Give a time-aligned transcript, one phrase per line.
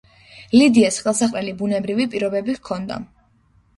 [0.53, 2.99] ლიდიას ხელსაყრელი ბუნებრივი პირობები ჰქონდა.